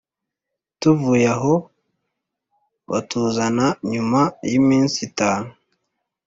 [0.79, 1.53] tuvuye aho
[2.89, 5.49] batuzana nyuma y’iminsi itanu